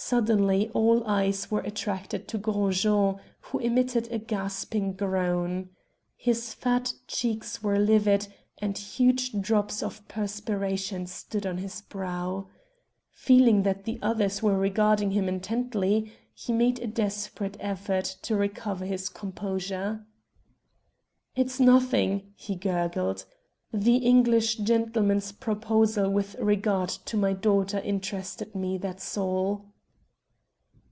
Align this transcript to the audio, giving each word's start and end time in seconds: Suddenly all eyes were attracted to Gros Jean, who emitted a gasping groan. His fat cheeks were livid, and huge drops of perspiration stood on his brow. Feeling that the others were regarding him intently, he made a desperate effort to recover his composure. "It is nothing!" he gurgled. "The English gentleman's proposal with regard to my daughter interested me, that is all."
Suddenly 0.00 0.70
all 0.74 1.02
eyes 1.08 1.50
were 1.50 1.58
attracted 1.62 2.28
to 2.28 2.38
Gros 2.38 2.82
Jean, 2.82 3.18
who 3.40 3.58
emitted 3.58 4.06
a 4.12 4.18
gasping 4.18 4.92
groan. 4.92 5.70
His 6.14 6.54
fat 6.54 6.94
cheeks 7.08 7.64
were 7.64 7.80
livid, 7.80 8.28
and 8.58 8.78
huge 8.78 9.32
drops 9.42 9.82
of 9.82 10.06
perspiration 10.06 11.08
stood 11.08 11.44
on 11.44 11.58
his 11.58 11.80
brow. 11.80 12.46
Feeling 13.10 13.64
that 13.64 13.86
the 13.86 13.98
others 14.00 14.40
were 14.40 14.56
regarding 14.56 15.10
him 15.10 15.28
intently, 15.28 16.12
he 16.32 16.52
made 16.52 16.78
a 16.78 16.86
desperate 16.86 17.56
effort 17.58 18.04
to 18.22 18.36
recover 18.36 18.84
his 18.84 19.08
composure. 19.08 20.06
"It 21.34 21.46
is 21.46 21.58
nothing!" 21.58 22.34
he 22.36 22.54
gurgled. 22.54 23.24
"The 23.72 23.96
English 23.96 24.58
gentleman's 24.58 25.32
proposal 25.32 26.08
with 26.08 26.36
regard 26.36 26.88
to 26.90 27.16
my 27.16 27.32
daughter 27.32 27.80
interested 27.80 28.54
me, 28.54 28.78
that 28.78 28.98
is 28.98 29.16
all." 29.18 29.64